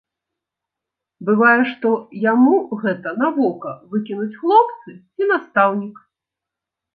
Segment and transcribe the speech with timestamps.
[1.27, 1.91] Бывае, што
[2.31, 2.55] яму
[2.85, 6.03] гэта на вока выкінуць хлопцы ці настаўнік.